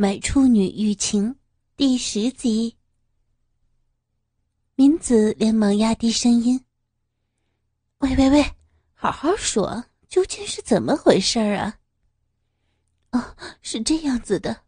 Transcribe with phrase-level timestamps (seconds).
[0.00, 1.36] 买处女欲情
[1.76, 2.74] 第十集。
[4.74, 6.64] 明子连忙压低声音
[8.00, 8.42] ：“喂喂喂，
[8.94, 11.80] 好好说，究竟是怎么回事啊
[13.12, 14.62] ？”“哦，是这样子的，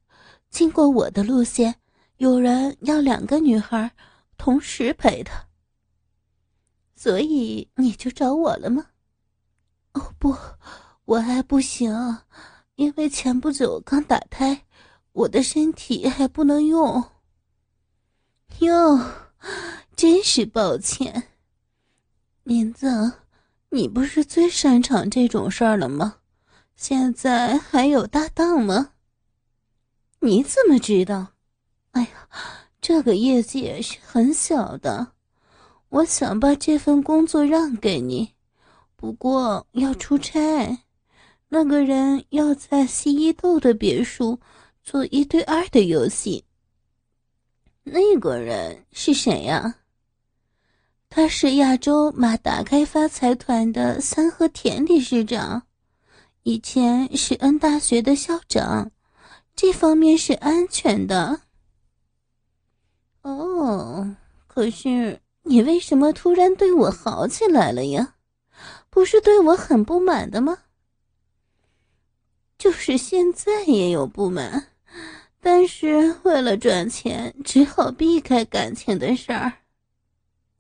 [0.50, 1.76] 经过我的路线，
[2.18, 3.90] 有人要两个女孩
[4.36, 5.48] 同时陪他，
[6.94, 8.86] 所以你就找我了吗
[9.94, 10.36] ？”“哦不，
[11.06, 11.90] 我还不行，
[12.74, 14.62] 因为前不久刚打胎。”
[15.12, 17.04] 我的身体还不能用。
[18.60, 18.98] 哟，
[19.94, 21.30] 真是抱歉，
[22.44, 23.12] 林子，
[23.70, 26.16] 你不是最擅长这种事儿了吗？
[26.76, 28.92] 现在还有搭档吗？
[30.20, 31.32] 你怎么知道？
[31.92, 32.28] 哎呀，
[32.80, 35.12] 这个业界是很小的，
[35.88, 38.32] 我想把这份工作让给你，
[38.96, 40.84] 不过要出差，
[41.48, 44.40] 那个人要在西伊豆的别墅。
[44.82, 46.44] 做一对二的游戏。
[47.84, 49.76] 那个人是谁呀？
[51.08, 55.66] 他是亚洲马达开发财团的三和田理事长，
[56.42, 58.90] 以前是恩大学的校长，
[59.54, 61.42] 这方面是安全的。
[63.20, 68.14] 哦，可是你为什么突然对我好起来了呀？
[68.88, 70.58] 不是对我很不满的吗？
[72.56, 74.71] 就是现在也有不满。
[75.44, 79.52] 但是为了赚钱，只好避开感情的事儿。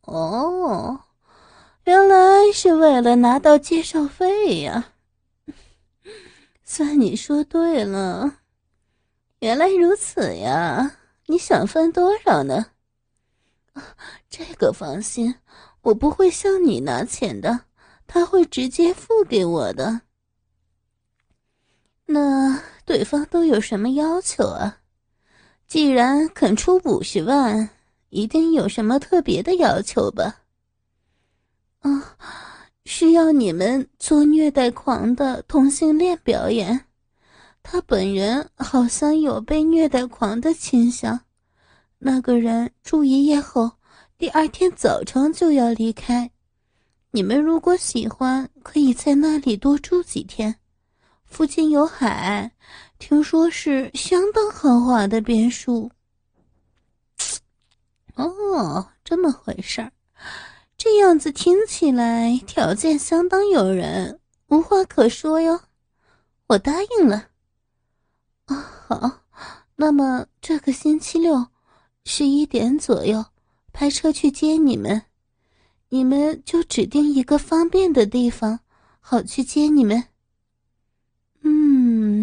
[0.00, 1.04] 哦，
[1.84, 4.94] 原来是为了拿到介绍费呀！
[6.64, 8.38] 算你说对了，
[9.38, 10.96] 原来如此呀！
[11.26, 12.72] 你想分多少呢？
[14.28, 15.32] 这个放心，
[15.82, 17.66] 我不会向你拿钱的，
[18.08, 20.00] 他会直接付给我的。
[22.06, 22.60] 那。
[22.84, 24.78] 对方都有什么要求啊？
[25.66, 27.70] 既然肯出五十万，
[28.10, 30.40] 一定有什么特别的要求吧？
[31.80, 32.16] 啊，
[32.84, 36.86] 是要你们做虐待狂的同性恋表演。
[37.62, 41.20] 他本人好像有被虐待狂的倾向。
[41.98, 43.70] 那个人住一夜后，
[44.18, 46.30] 第二天早晨就要离开。
[47.12, 50.56] 你们如果喜欢，可以在那里多住几天。
[51.32, 52.52] 附近有海，
[52.98, 55.90] 听说是相当豪华的别墅。
[58.16, 59.90] 哦，这么回事儿，
[60.76, 65.58] 这样子听起来条件相当诱人，无话可说哟。
[66.48, 67.28] 我答应了。
[68.44, 68.54] 啊，
[68.86, 69.22] 好，
[69.76, 71.46] 那么这个星期六
[72.04, 73.24] 十一点左右
[73.72, 75.00] 派车去接你们，
[75.88, 78.60] 你们就指定一个方便的地方，
[79.00, 80.04] 好去接你们。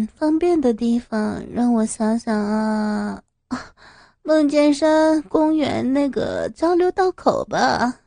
[0.06, 3.22] 方便的地方让我想想啊，
[4.22, 8.00] 梦见山公园那个交流道口吧。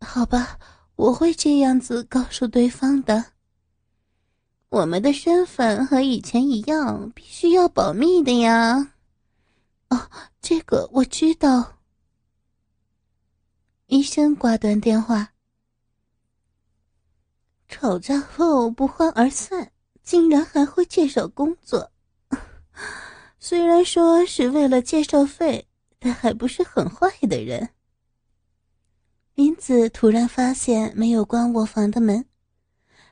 [0.00, 0.58] 好吧，
[0.96, 3.24] 我会这样子告诉对方的。
[4.68, 8.92] 我们的身份和以前一样，必须要保密的呀。
[9.88, 10.10] 哦，
[10.40, 11.78] 这个我知道。
[13.86, 15.30] 医生挂断电话。
[17.66, 19.72] 吵架后不欢而散。
[20.08, 21.92] 竟然还会介绍工作，
[23.38, 27.68] 虽然说是为了介绍费，但还不是很坏的人。
[29.34, 32.24] 林子突然发现没有关卧房的门，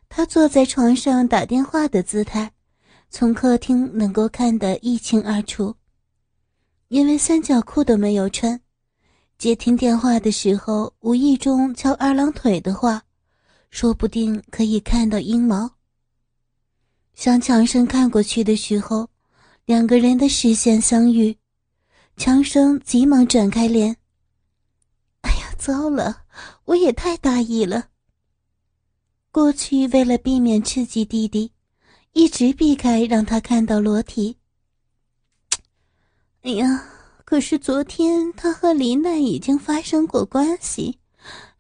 [0.09, 2.51] 他坐在床上打电话的姿态，
[3.11, 5.77] 从客厅能够看得一清二楚。
[6.89, 8.59] 因为三角裤都没有穿，
[9.37, 13.03] 接听电话的时候无意中翘二郎腿的话，
[13.69, 15.76] 说不定可以看到阴毛。
[17.17, 19.09] 向强生看过去的时候，
[19.65, 21.35] 两个人的视线相遇，
[22.19, 23.97] 强生急忙转开脸。
[25.23, 26.25] 哎呀，糟了，
[26.67, 27.89] 我也太大意了。
[29.33, 31.51] 过去为了避免刺激弟弟，
[32.13, 34.37] 一直避开让他看到裸体。
[36.43, 36.87] 哎呀，
[37.25, 40.99] 可是昨天他和林奈已经发生过关系，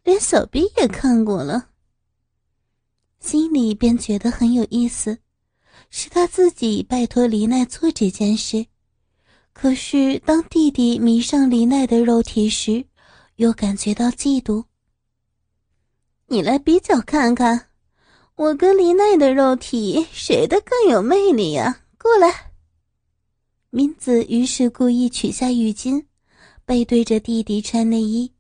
[0.04, 1.70] 连小臂也看过了，
[3.20, 5.18] 心里便觉得很有意思。
[5.98, 8.66] 是他自己拜托黎奈做这件事，
[9.54, 12.84] 可是当弟弟迷上黎奈的肉体时，
[13.36, 14.62] 又感觉到嫉妒。
[16.26, 17.68] 你来比较看看，
[18.34, 21.80] 我跟黎奈的肉体谁的更有魅力呀？
[21.98, 22.52] 过来。
[23.70, 26.04] 明子于是故意取下浴巾，
[26.66, 28.30] 背对着弟弟穿内衣，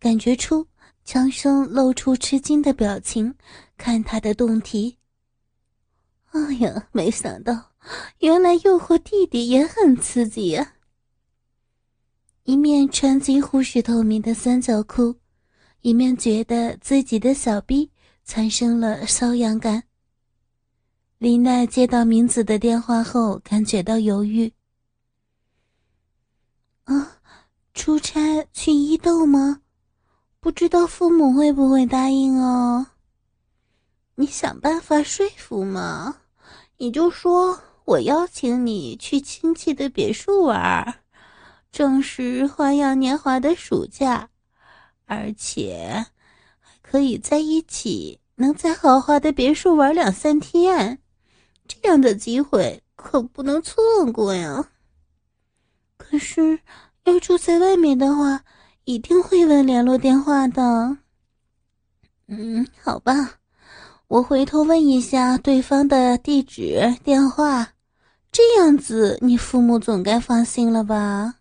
[0.00, 0.66] 感觉出
[1.04, 3.32] 强生露出吃惊的表情，
[3.78, 4.96] 看他的动体。
[6.32, 7.72] 哎呀，没想到
[8.20, 10.74] 原来诱惑弟弟也很刺激呀！
[12.44, 15.16] 一面穿几乎是透明的三角裤，
[15.82, 17.90] 一面觉得自己的小臂
[18.24, 19.84] 产生了瘙痒感。
[21.18, 24.52] 李奈接到明子的电话后，感觉到犹豫。
[26.84, 27.18] 啊，
[27.74, 29.60] 出差去伊豆吗？
[30.40, 32.86] 不知道父母会不会答应哦。
[34.14, 36.21] 你想办法说服嘛，
[36.82, 40.96] 你就说我邀请你去亲戚的别墅玩，
[41.70, 44.30] 正是花样年华的暑假，
[45.06, 46.06] 而且
[46.58, 50.98] 还可以在一起，能在豪华的别墅玩两三天。
[51.68, 53.80] 这样的机会可不能错
[54.12, 54.70] 过呀！
[55.96, 56.58] 可是
[57.04, 58.42] 要住在外面的话，
[58.86, 60.98] 一定会问联络电话的。
[62.26, 63.38] 嗯，好吧，
[64.12, 67.72] 我回头问一下对方的地址、电话，
[68.30, 71.36] 这样子你父母总该放心了吧？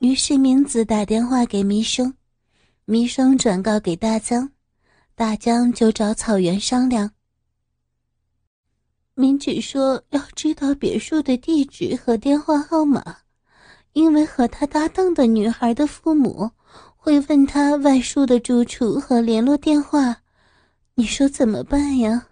[0.00, 2.12] 于是明子打电话给弥生，
[2.84, 4.52] 弥生转告给大江，
[5.14, 7.12] 大江就找草原商量。
[9.14, 13.20] 明子说要知道别墅的地址和电话号码，
[13.94, 16.50] 因为和他搭档的女孩的父母
[17.02, 20.22] 会问他外宿的住处和联络电话。
[20.96, 22.28] 你说怎么办呀？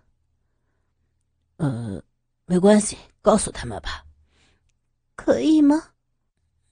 [1.57, 2.03] 呃，
[2.45, 4.05] 没关系，告诉他们吧。
[5.17, 5.83] 可以吗？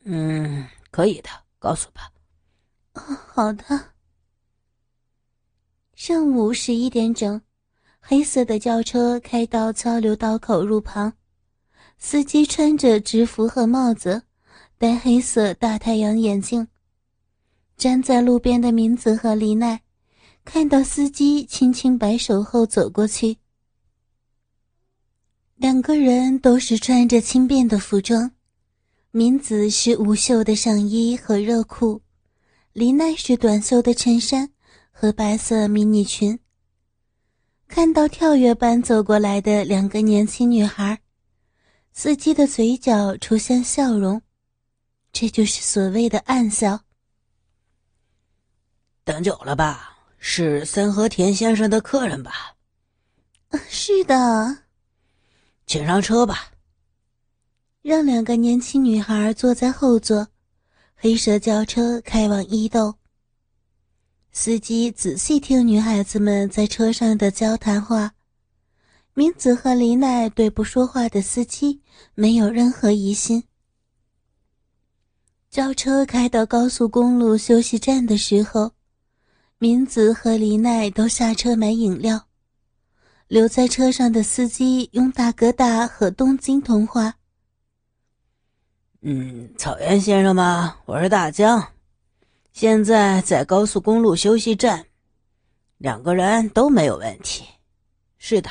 [0.05, 2.13] 嗯，可以的，告诉吧。
[2.93, 3.65] 哦，好的。
[5.95, 7.41] 上午十一点整。
[7.99, 11.15] 黑色的轿车开到交流道口入旁，
[11.99, 14.23] 司机穿着制服和帽子，
[14.77, 16.69] 戴黑色大太阳眼镜。
[17.77, 19.83] 站在路边的明子和李奈
[20.45, 23.37] 看到司机轻轻摆手后走过去。
[25.57, 28.31] 两个人都是穿着轻便的服装，
[29.11, 32.01] 明子是无袖的上衣和热裤，
[32.73, 34.51] 李奈是短袖的衬衫
[34.91, 36.39] 和白色迷你裙。
[37.69, 41.01] 看到跳跃般走过来的两个年轻女孩，
[41.93, 44.23] 司机的嘴角出现笑容，
[45.13, 46.86] 这就是所谓的暗笑。
[49.07, 49.97] 等久了吧？
[50.19, 52.57] 是森和田先生的客人吧？
[53.69, 54.65] 是的，
[55.65, 56.51] 请上车吧。
[57.83, 60.27] 让两个年轻女孩坐在后座，
[60.97, 62.97] 黑色轿车开往伊豆。
[64.33, 68.13] 司机仔细听女孩子们在车上的交谈话，
[69.15, 71.81] 明子和李奈对不说话的司机
[72.17, 73.45] 没有任何疑心。
[75.49, 78.73] 轿车开到高速公路休息站的时候，
[79.59, 82.27] 明子和李奈都下车买饮料，
[83.27, 87.15] 留在车上的司机用大哥大和东京通话
[89.01, 90.77] ：“嗯，草原先生吗？
[90.85, 91.73] 我是大江。”
[92.53, 94.85] 现在在高速公路休息站，
[95.79, 97.47] 两个人都没有问题。
[98.19, 98.51] 是的，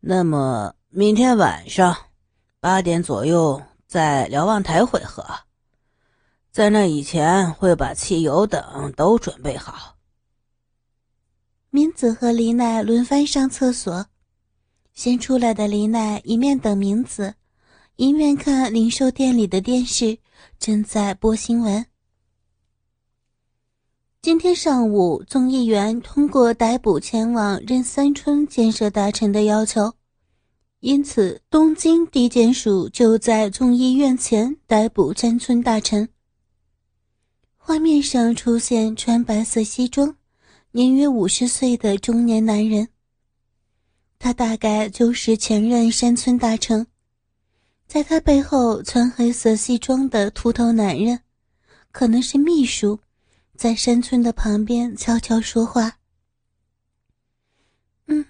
[0.00, 1.94] 那么明天晚上
[2.58, 5.22] 八点左右在瞭望台会合，
[6.52, 9.96] 在那以前会把汽油等都准备好。
[11.70, 14.06] 明子和李奈轮番上厕所，
[14.92, 17.34] 先出来的李奈一面等明子，
[17.94, 20.18] 一面看零售店里的电视，
[20.58, 21.86] 正在播新闻。
[24.20, 29.94] 今天上午，众议员通过逮捕前往任三村建设大臣的要求，
[30.80, 36.08] 因此东京地检署就在众议院前逮捕山村大臣。
[37.62, 40.16] 画面上出现穿白色西装、
[40.72, 42.88] 年约五十岁的中年男人，
[44.18, 46.84] 他大概就是前任山村大臣。
[47.86, 51.20] 在他背后穿黑色西装的秃头男人，
[51.92, 52.98] 可能是秘书。
[53.56, 55.98] 在山村的旁边悄悄说话。
[58.06, 58.24] 嗯，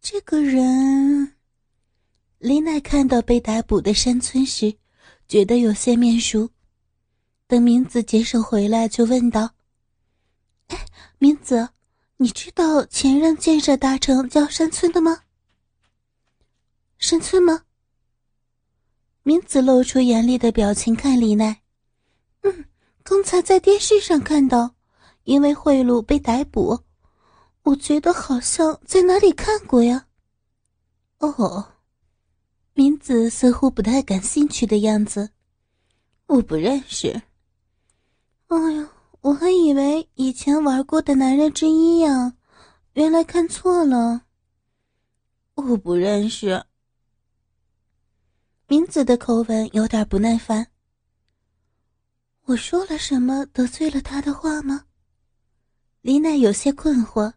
[0.00, 1.34] 这个人，
[2.38, 4.72] 林奈看到被逮捕的山村时，
[5.26, 6.48] 觉得有些面熟。
[7.46, 9.50] 等明子解手回来，就问道
[10.68, 10.86] ：“哎，
[11.18, 11.68] 明子，
[12.16, 15.22] 你知道前任建设大臣叫山村的吗？
[16.98, 17.62] 山村吗？”
[19.22, 21.62] 明子露出严厉的表情看李奈。
[22.42, 22.64] 嗯，
[23.02, 24.76] 刚才在电视上看到。
[25.26, 26.84] 因为贿赂被逮捕，
[27.62, 30.06] 我觉得好像在哪里看过呀。
[31.18, 31.72] 哦，
[32.74, 35.30] 明子似乎不太感兴趣的样子。
[36.26, 37.22] 我不认识。
[38.48, 38.88] 哎呀，
[39.22, 42.34] 我还以为以前玩过的男人之一呀，
[42.92, 44.22] 原来看错了。
[45.54, 46.64] 我不认识。
[48.68, 50.68] 明子的口吻有点不耐烦。
[52.44, 54.84] 我说了什么得罪了他的话吗？
[56.02, 57.32] 李奈有些困惑，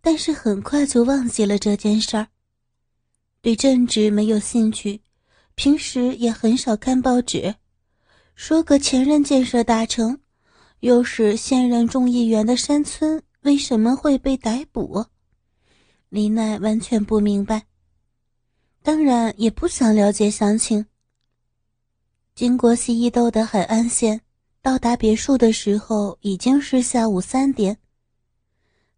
[0.00, 2.26] 但是很快就忘记了这件事儿。
[3.40, 5.00] 对政治没有兴趣，
[5.54, 7.54] 平时也很少看报纸。
[8.34, 10.20] 说个前任建设大成，
[10.80, 15.06] 又是现任众议员的山村，为什么会被逮捕？
[16.08, 17.66] 李奈完全不明白，
[18.82, 20.86] 当然也不想了解详情。
[22.34, 24.20] 经过西伊豆的海岸线。
[24.60, 27.78] 到达别墅的时候已经是下午三点。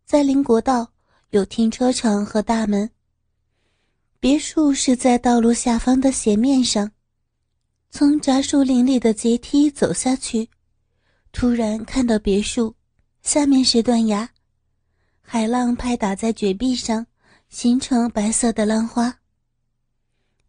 [0.04, 0.90] 在林国道
[1.28, 2.90] 有停车场和大门。
[4.18, 6.90] 别墅是在道路下方的斜面上，
[7.90, 10.48] 从杂树林里的阶梯走下去，
[11.32, 12.74] 突然看到别墅
[13.22, 14.28] 下面是断崖，
[15.20, 17.06] 海浪拍打在绝壁上，
[17.48, 19.18] 形成白色的浪花。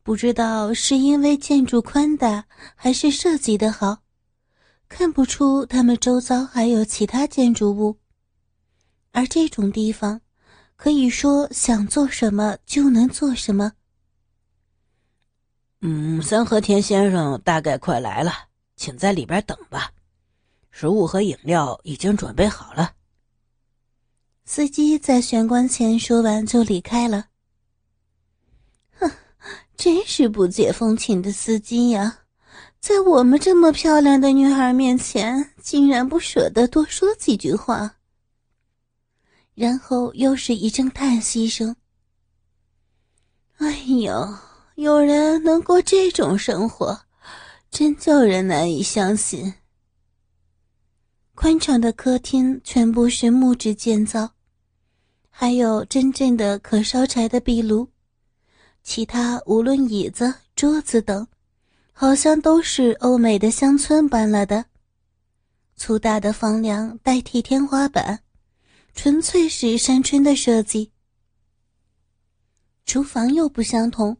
[0.04, 2.46] 不知道是因为建筑宽大，
[2.76, 4.00] 还是设计的好。
[4.90, 7.98] 看不出他们周遭还有其他建筑物，
[9.12, 10.20] 而这种地方，
[10.76, 13.72] 可以说想做什么就能做什么。
[15.82, 18.34] 嗯，三和田先生大概快来了，
[18.76, 19.92] 请在里边等吧，
[20.72, 22.94] 食物和饮料已经准备好了。
[24.46, 27.28] 司机在玄关前说完就离开了。
[28.98, 29.10] 哼，
[29.78, 32.20] 真是不解风情的司机呀！
[32.80, 37.98] 在我们这么漂亮的女孩面前，竟然不舍得多说几句话。
[39.54, 41.76] 然后又是一阵叹息声。
[43.58, 44.36] 哎呦，
[44.76, 47.00] 有人能过这种生活，
[47.70, 49.54] 真叫人难以相信。
[51.42, 54.30] 宽敞的客厅全部是木质建造，
[55.32, 57.90] 还有真正的可烧柴的壁炉，
[58.84, 61.28] 其他无论椅子、桌子等。
[61.94, 64.66] 好像都是欧美的乡村搬来的，
[65.76, 68.22] 粗大的房梁代替天花板，
[68.94, 70.92] 纯粹是山村的设计。
[72.86, 74.16] 厨房又不相同，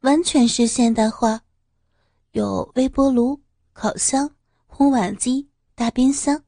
[0.00, 1.42] 完全是现代化，
[2.30, 3.38] 有微波炉、
[3.74, 4.30] 烤箱、
[4.66, 6.42] 烘碗机、大冰箱，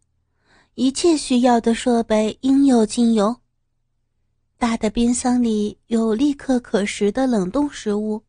[0.74, 3.36] 一切需要的设备应有尽有。
[4.58, 8.22] 大的冰箱里有立刻可食的冷冻食物。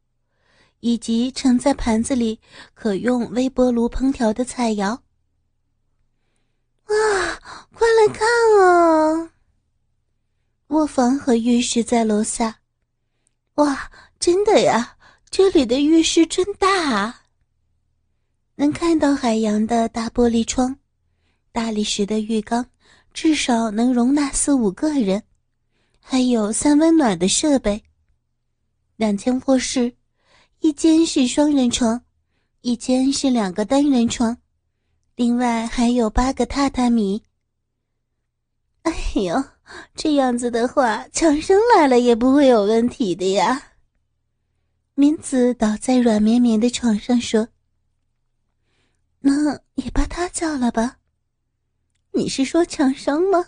[0.81, 2.39] 以及盛在盘子里
[2.75, 4.99] 可用微波炉烹调的菜肴。
[6.85, 7.39] 哇，
[7.73, 8.27] 快来看
[8.61, 9.31] 啊！
[10.67, 12.59] 卧房和浴室在楼下。
[13.55, 14.95] 哇，真的呀，
[15.31, 17.23] 这里的浴室真大，啊！
[18.57, 20.77] 能看到海洋的大玻璃窗，
[21.55, 22.65] 大理石的浴缸，
[23.13, 25.23] 至少能容纳四五个人，
[26.01, 27.81] 还有三温暖的设备。
[28.97, 29.95] 两间卧室。
[30.59, 32.01] 一间是双人床，
[32.59, 34.37] 一间是两个单人床，
[35.15, 37.23] 另外还有八个榻榻米。
[38.83, 39.41] 哎呦，
[39.95, 43.61] 这样子的话，强生来了也不会有问题的呀。
[44.95, 47.47] 明子倒在软绵绵的床上说
[49.21, 50.97] ：“那也把他叫了吧。”
[52.15, 53.45] 你是说强生吗？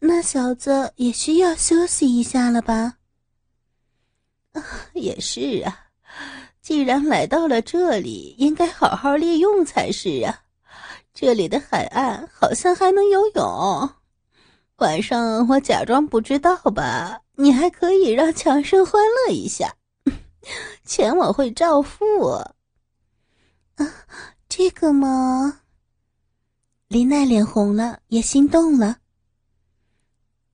[0.00, 2.98] 那小子也需要休息一下了吧？
[4.94, 5.86] 也是啊，
[6.60, 10.42] 既然来到了这里，应该好好利用才是啊。
[11.12, 13.90] 这里的海岸好像还能游泳，
[14.76, 19.74] 晚上我假装不知道吧，你还可以让强生欢乐一下，
[20.84, 22.24] 钱我会照付。
[22.26, 22.54] 啊，
[24.48, 25.59] 这个嘛？
[26.90, 28.98] 林奈脸红了，也心动了。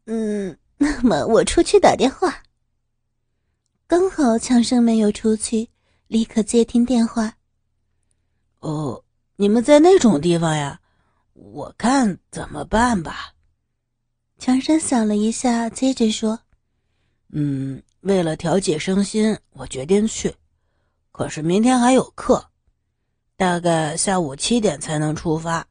[0.04, 2.42] 嗯， 那么我出去打电话。
[3.86, 5.70] 刚好强生没有出去，
[6.08, 7.32] 立刻接听电话。
[8.60, 9.02] 哦，
[9.36, 10.78] 你们在那种地方呀？
[11.32, 13.32] 我看怎么办吧。
[14.36, 16.38] 强生想了一下，接着说
[17.32, 20.34] ：“嗯，为了调节身心，我决定去。
[21.12, 22.50] 可是明天还有课，
[23.38, 25.66] 大概下午七点才能出发，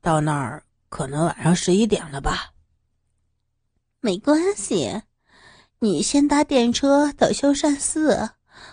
[0.00, 2.52] 到那儿可能晚上十一点了吧。”
[4.00, 5.02] 没关系。
[5.80, 8.30] 你先搭电车到修善寺，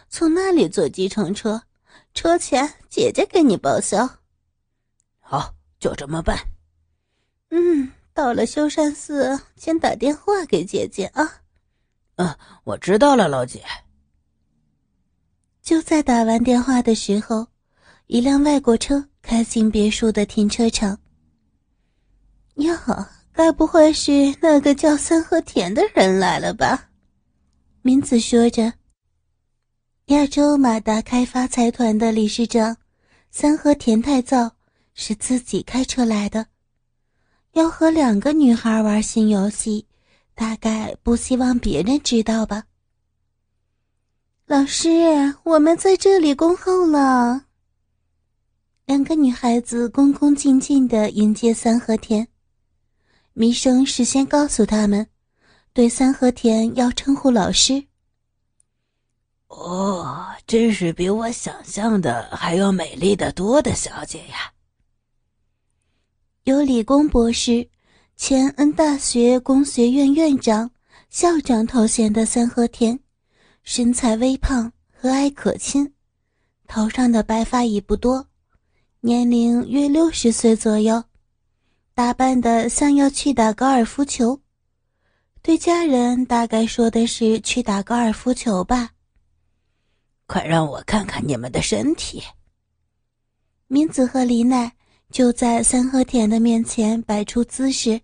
[0.10, 1.62] 从那里坐计程车，
[2.16, 4.10] 车钱姐姐给你报销。
[5.20, 6.36] 好，就这么办。
[7.52, 11.42] 嗯，到了修善寺，先打电话给姐姐啊。
[12.16, 13.64] 嗯，我知道了，老姐。
[15.62, 17.46] 就在打完电话的时候，
[18.08, 21.00] 一辆外国车开进别墅的停车场。
[22.56, 22.74] 哟，
[23.34, 26.90] 该不会是那个叫三和田的人来了吧？
[27.82, 28.74] 明子说着。
[30.08, 32.78] 亚洲马达开发财团的理事长
[33.32, 34.56] 三和田太造
[34.94, 36.46] 是自己开车来的，
[37.54, 39.86] 要和两个女孩玩新游戏，
[40.34, 42.64] 大概不希望别人知道吧。
[44.46, 47.46] 老师，我们在这里恭候了。
[48.86, 52.28] 两个女孩子恭恭敬敬的迎接三和田，
[53.38, 55.08] 弥生事先告诉他们，
[55.74, 57.84] 对三和田要称呼老师。
[59.50, 64.54] 哦，真是比我想象的还要美丽的多的小姐呀！
[66.46, 67.68] 有理工博士、
[68.16, 70.72] 前恩大学工学院院长、
[71.10, 72.98] 校长头衔的三和田，
[73.64, 75.94] 身材微胖，和蔼可亲，
[76.70, 78.30] 头上的白发已不多，
[79.02, 81.04] 年龄约六十岁左右，
[81.96, 84.38] 打扮的像要去打高尔夫球，
[85.42, 88.92] 对家人大概说的是去打高尔夫球吧。
[90.28, 92.22] 快让我看看你们的身体。
[93.68, 94.70] 明子和李奈
[95.10, 98.02] 就在三和田的面前摆出姿势，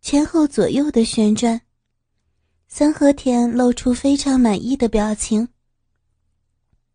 [0.00, 1.60] 前后左右的旋转。
[2.66, 5.48] 三和田露出非常满意的表情。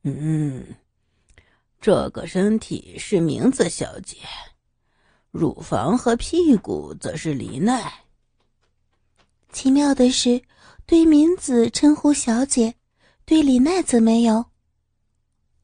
[0.03, 0.65] 嗯，
[1.79, 4.17] 这个身体是明子小姐，
[5.33, 7.91] 乳房和屁股则是李奈。
[9.51, 10.43] 奇妙的是，
[10.85, 12.75] 对敏子称呼小姐。
[13.25, 14.45] 对李奈则没有。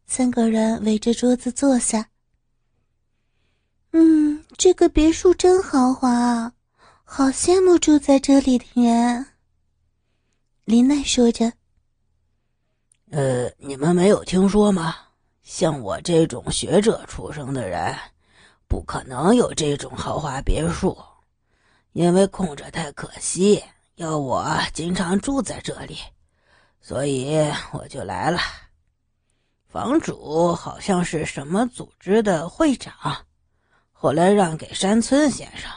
[0.08, 2.10] 三个人围着桌子坐下。
[3.92, 6.54] 嗯，这个别墅真豪华啊，
[7.04, 9.28] 好羡慕住在这里的人。
[10.66, 11.54] 林奈说着
[13.12, 14.96] ：“呃，你们没有听说吗？
[15.44, 17.96] 像我这种学者出生的人，
[18.70, 20.98] 不可能有这种豪华别墅，
[21.92, 23.62] 因为空着太可惜。
[23.96, 25.98] 要我经常住在这里。”
[26.80, 27.36] 所以
[27.74, 28.40] 我就来了。
[29.68, 32.94] 房主好像是什么组织的会长，
[33.92, 35.70] 后来让给山村先生，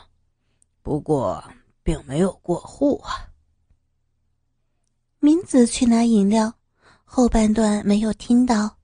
[0.80, 1.42] 不过
[1.82, 3.28] 并没有过户啊。
[5.18, 6.54] 明子去拿饮料，
[7.04, 8.76] 后半段没有听到。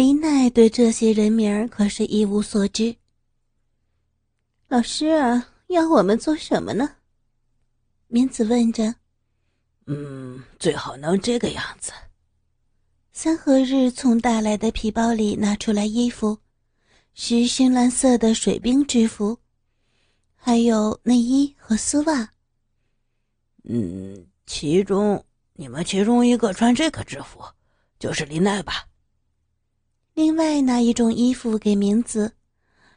[0.00, 2.96] 林奈对这些人名可是一无所知。
[4.66, 6.96] 老师啊，要我们做什么呢？
[8.06, 8.94] 明子问着。
[9.88, 11.92] 嗯，最好能这个样子。
[13.12, 16.38] 三和日从带来的皮包里拿出来衣服，
[17.12, 19.38] 是深蓝色的水兵制服，
[20.34, 22.32] 还有内衣和丝袜。
[23.64, 27.44] 嗯，其中你们其中一个穿这个制服，
[27.98, 28.86] 就是林奈吧？
[30.20, 32.34] 另外拿一种衣服给明子，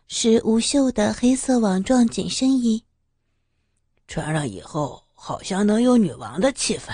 [0.08, 2.84] 是无袖的黑色网状紧身衣，
[4.10, 5.02] 穿上以后。
[5.14, 6.92] 好像能有女王的气氛，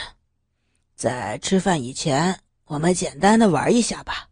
[0.95, 4.29] 在吃饭以前，我们简单的玩一下吧。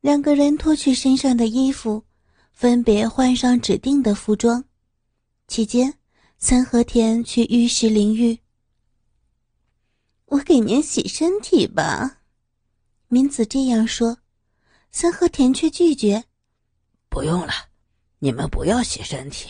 [0.00, 2.02] 两个人脱去身上的衣服，
[2.54, 4.64] 分别换上指定的服装。
[5.46, 5.92] 期间，
[6.38, 8.38] 三和田去浴室淋浴。
[10.24, 12.20] 我给您洗身体吧，
[13.08, 14.18] 明子这样说，
[14.90, 16.24] 三和田却拒绝。
[17.08, 17.52] 不用了，
[18.18, 19.48] 你们不要洗身体。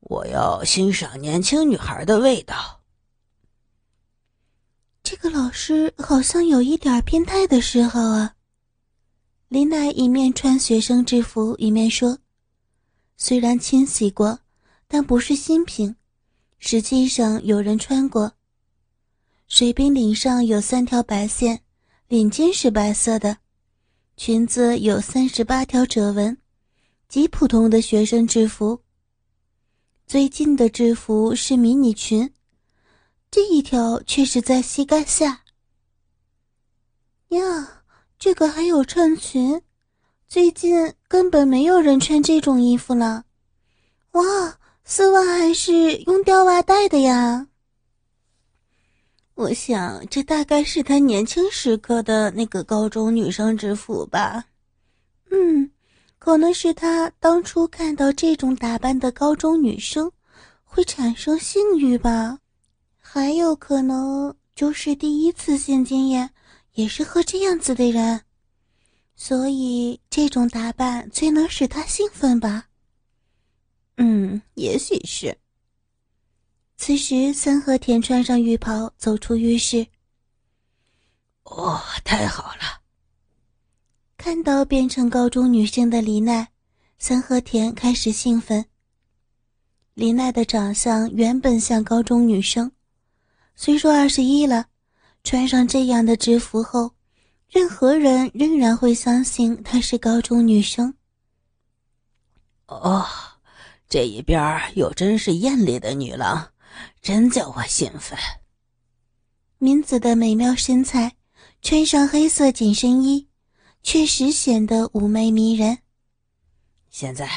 [0.00, 2.82] 我要欣赏年轻女孩的味道。
[5.02, 8.34] 这个老师好像有一点变态的时候啊。
[9.48, 12.18] 林奈一面穿学生制服，一面说
[13.16, 14.40] ：“虽然清洗过，
[14.88, 15.94] 但不是新品，
[16.58, 18.32] 实际上有人穿过。
[19.46, 21.62] 水兵领上有三条白线，
[22.08, 23.38] 领巾是白色的，
[24.16, 26.38] 裙子有三十八条褶纹，
[27.08, 28.80] 极普通的学生制服。”
[30.06, 32.32] 最近的制服是迷你裙，
[33.28, 35.42] 这一条却是在膝盖下。
[37.30, 37.82] 呀，
[38.20, 39.60] 这个还有衬裙，
[40.28, 43.24] 最近根本没有人穿这种衣服了。
[44.12, 47.48] 哇，丝袜还是用吊袜带的呀。
[49.36, 54.44] 我想这大概是他年轻时刻的那个高中女生制服吧。
[55.30, 55.70] 嗯。
[56.18, 60.10] 可能是他当初看到这种打扮的高中女生，
[60.64, 62.40] 会产生性欲吧，
[62.98, 66.28] 还有可能就是第一次性经验
[66.72, 68.20] 也是和这样子的人，
[69.14, 72.66] 所以这种打扮最能使他兴奋吧。
[73.98, 75.36] 嗯，也许是。
[76.76, 79.86] 此时，三和田穿上浴袍走出浴室。
[81.44, 82.80] 哦，太好了。
[84.16, 86.48] 看到变成高中女生的李奈，
[86.98, 88.64] 三和田开始兴奋。
[89.94, 92.70] 李奈的长相原本像高中女生，
[93.54, 94.66] 虽说二十一了，
[95.24, 96.92] 穿上这样的制服后，
[97.48, 100.92] 任何人仍然会相信她是高中女生。
[102.66, 103.06] 哦，
[103.88, 106.46] 这一边有真是艳丽的女郎，
[107.06, 108.18] 真叫我兴奋。
[109.58, 111.14] 明子的美妙身材，
[111.62, 113.28] 穿上黑色紧身衣，
[113.84, 115.78] 确实显得妩媚迷人。
[116.90, 117.30] 现在，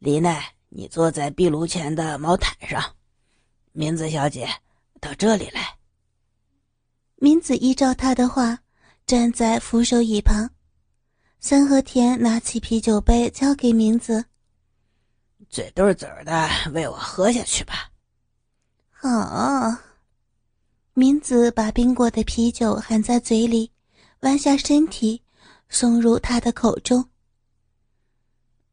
[0.00, 2.94] 李奈，你坐在壁炉前的毛毯上，
[3.72, 4.46] 明子小姐，
[5.00, 5.78] 到这里来。
[7.14, 8.58] 明子依照他的话，
[9.06, 10.50] 站在扶手椅旁。
[11.40, 14.26] 三和田拿起啤酒杯交给明子，
[15.48, 17.90] 嘴对嘴的喂我喝下去吧。
[19.06, 19.76] 好。
[20.94, 23.70] 明子把冰过的啤酒含在嘴里，
[24.20, 25.22] 弯下身体，
[25.68, 27.08] 送入他的口中。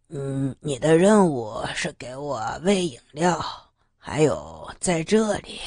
[0.10, 3.44] 嗯，你的任务是给我喂饮料，
[3.98, 5.60] 还有在这里，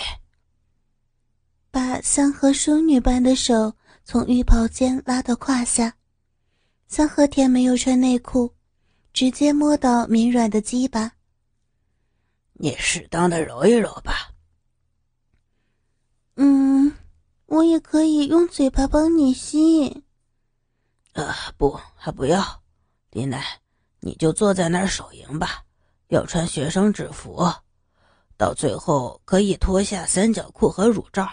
[1.71, 3.73] 把三和淑女般的手
[4.05, 5.95] 从浴袍间拉到胯下。
[6.89, 8.55] 三和田没有穿内裤，
[9.13, 11.13] 直接摸到绵软的鸡巴。
[12.53, 14.31] 你适当的揉一揉吧。
[16.37, 16.93] 嗯，
[17.47, 20.05] 我也可以用嘴巴帮你吸。
[21.13, 22.63] 呃，不，还不要，
[23.11, 23.43] 林奈，
[24.01, 25.65] 你就坐在那儿守营吧。
[26.09, 27.45] 要穿学生制服，
[28.37, 31.29] 到最后可以脱下三角裤和乳罩，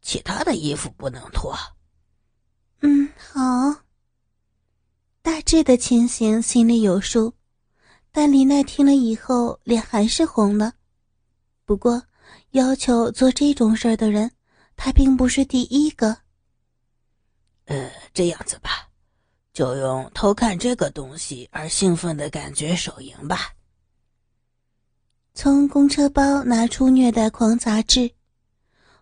[0.00, 1.54] 其他的衣服不能脱。
[2.80, 3.82] 嗯，好。
[5.22, 7.34] 大致的情形心里有数，
[8.12, 10.72] 但林奈听了以后脸还是红了。
[11.64, 12.00] 不过，
[12.52, 14.30] 要求做这种事儿的人。
[14.76, 16.18] 他并不是第一个。
[17.64, 18.88] 呃，这样子吧，
[19.52, 23.52] 就用偷看这个东西而兴奋的感觉手淫吧。
[25.34, 28.12] 从公车包拿出《虐待狂》杂志，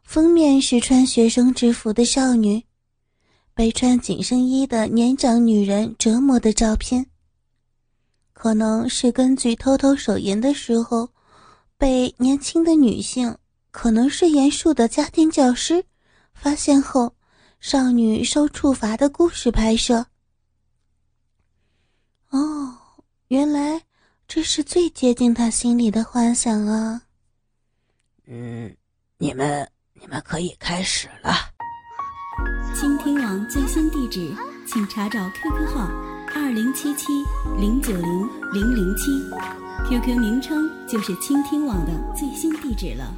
[0.03, 2.65] 封面是穿学生制服的少女，
[3.53, 7.07] 被穿紧身衣的年长女人折磨的照片。
[8.33, 11.11] 可能是根据偷偷手淫的时候，
[11.79, 13.37] 被年轻的女性。
[13.75, 15.85] 可能是严肃的家庭教师
[16.33, 17.13] 发现后，
[17.59, 20.07] 少女受处罚的故事拍摄。
[22.31, 22.79] 哦，
[23.27, 23.83] 原来
[24.29, 27.03] 这是最接近他心里的幻想啊！
[28.29, 28.75] 嗯，
[29.19, 31.35] 你们你们可以开始了。
[32.77, 34.33] 倾听网最新地址，
[34.69, 35.91] 请查找 QQ 号
[36.33, 37.09] 二零七七
[37.59, 38.21] 零九零
[38.53, 39.11] 零零七
[39.91, 43.13] ，QQ 名称就是倾听网的最新地址了。